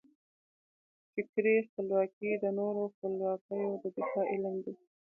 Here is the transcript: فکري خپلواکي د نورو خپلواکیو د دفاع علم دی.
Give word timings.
فکري 1.13 1.55
خپلواکي 1.67 2.29
د 2.43 2.45
نورو 2.59 2.83
خپلواکیو 2.93 3.69
د 3.81 3.85
دفاع 3.97 4.25
علم 4.33 4.55
دی. 4.65 4.73